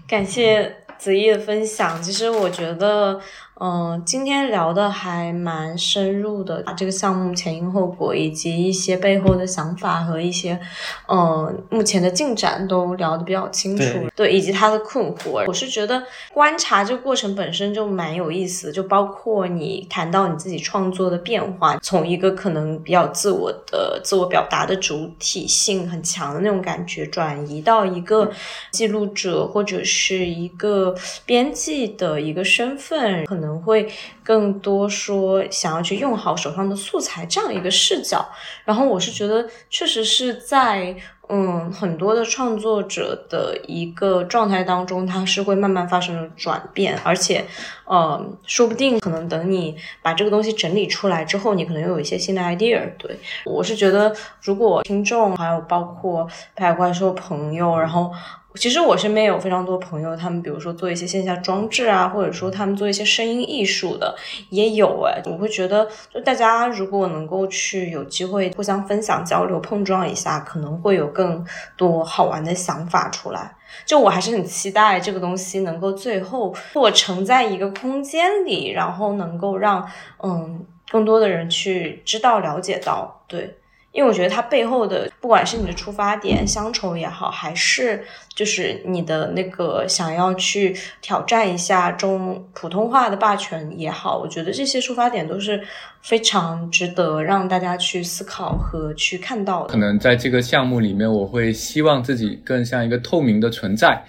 [0.08, 2.02] 感谢子怡的分享。
[2.02, 3.20] 其实我觉得。
[3.64, 10.59] 嗯，今天聊的还蛮深入的，把这个项目前因后果以及一些背后的想法和一些，
[11.07, 13.84] 嗯，目前的进展都聊得比较清楚。
[14.16, 16.01] 对，以及他的困惑，我是觉得
[16.34, 28.32] 观察这个过程本身就蛮有意思，就包括你谈到你自己创作的变化，从一个可能比较自我的自我表达的主体性很强的那种感觉，转移到一个
[28.72, 30.95] 记录者或者是一个
[31.28, 33.51] 编辑的一个身份，可能。
[33.60, 33.91] 会
[34.24, 38.30] 更多说想要去用好手上的素材这样一个视角，
[38.66, 40.95] 然后我是觉得确实是在
[41.30, 47.45] 嗯很多的创作者的一个状态当中，它是会慢慢发生了转变，而且
[47.86, 52.82] 呃说不定可能等你把这个东西整理出来之后，你可能又有一些新的 idea。
[52.97, 58.12] 对我是觉得，如果听众还有包括拍怪兽朋友，然后。
[58.56, 64.16] 其实我身边有非常多朋友，他们比如说做一些线下装置啊，或者说他们做一些声音艺术的
[64.49, 65.22] 也有哎。
[65.26, 71.45] 我会觉得，就大家如果能够去有机会互相分享、交流、碰撞一下，可能会有更
[71.78, 73.56] 多好玩的想法出来。
[73.86, 79.88] 就我还是很期待这个东西能够最后做成在一个空间里，然后能够让
[80.22, 83.58] 嗯更多的人去知道、了解到，对。
[83.94, 88.02] 因为我觉得它背后的，不管是你的出发点乡愁也好，还是
[88.34, 95.62] 就是你的那个想要去挑战一下中普通话的霸权也好，我觉得这些出发点都是
[96.02, 99.74] 非常值得让大家去思考和去看到的。
[99.74, 104.02] 可能在这个项目里面，我会希望自己更像一个透明的存在，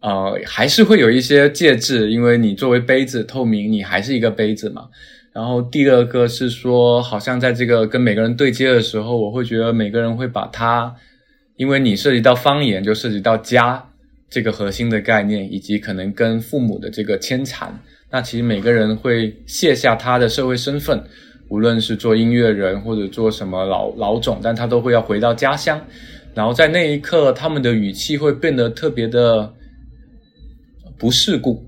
[0.00, 4.88] 呃，还是会有一些介质，因为你作为杯子透明，你还是一个杯子嘛。
[5.36, 10.96] 然后第二个是说，好像在这个跟每个人对接的时候，我会觉得每个人会把他，
[11.56, 13.86] 因为你涉及到方言，就涉及到家
[14.30, 17.78] 这个核心的概念，以及可能跟父母的这个牵缠。
[18.10, 21.04] 那其实每个人会卸下他的社会身份，
[21.50, 25.78] 无论是做音乐人或者做什么老老总，但他都会要回到家乡。
[26.32, 29.52] 然后在那一刻，他们的语气会变得特别的
[30.96, 31.62] 不世故。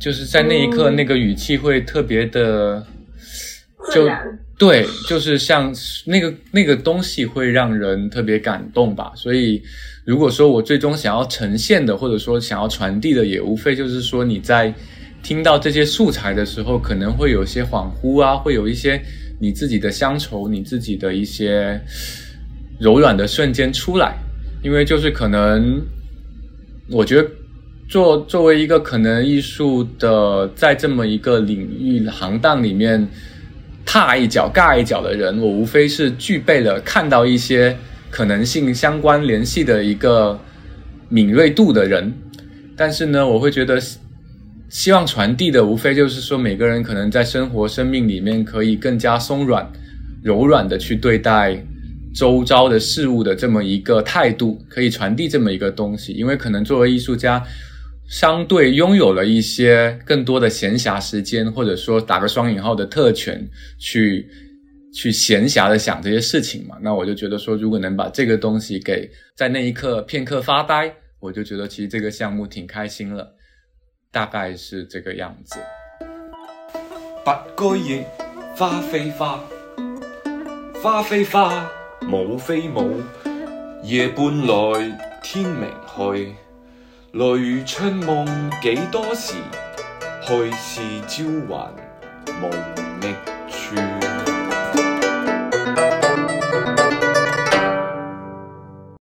[0.00, 2.84] 就是在那一刻，那个语气会特别的，
[3.92, 4.08] 就
[4.58, 5.72] 对，就是像
[6.06, 9.12] 那个那个东西会让人特别感动吧。
[9.14, 9.62] 所以，
[10.06, 14.72] 如果说我最终想要呈现的，或者说想要传递的，也无非就是说你在
[15.22, 19.00] 听到这些素材的时候，可能会有些恍惚啊，会有一些
[19.38, 21.78] 你自己的乡愁，你自己的一些
[22.78, 24.16] 柔软的瞬间出来。
[24.62, 25.80] 因为就是可能，
[26.90, 27.26] 我觉得
[27.90, 33.06] 作作为一个可能艺术的，在这么一个领域行当里面。
[33.82, 37.76] 踏一脚尬一脚的人，我无非是具备了看到一些
[38.08, 40.38] 可能性相关联系的一个
[41.08, 42.12] 敏锐度的人，
[42.76, 43.82] 但是呢，我会觉得
[44.68, 49.68] 希望传递的无非就是说，每个人可能在生活生命里面可以更加松软、
[50.22, 51.60] 柔软的去对待
[52.14, 57.42] 周遭的事物的这么一个态度，可以传递这么一个东西，因为可能作为艺术家。
[58.10, 63.48] 相对拥有了一些更多的闲暇时间，或者说打个双引号的特权，
[63.78, 64.28] 去
[64.92, 66.76] 去闲暇的想这些事情嘛。
[66.82, 73.32] 那我就觉得说，如果能把这个东西给在那一刻片刻发呆，我就觉得其实这个项目挺开心了。
[74.10, 75.60] 大概是这个样子。
[77.24, 78.02] 白居易，
[78.56, 79.40] 花非花，
[80.82, 81.70] 花非花，
[82.10, 83.00] 舞非舞，
[83.84, 86.34] 夜半来，天明去。
[87.12, 88.24] 来如春梦
[88.62, 89.34] 几多时？
[90.22, 91.74] 去似朝云
[92.40, 92.48] 无
[93.00, 93.12] 觅
[93.48, 93.74] 处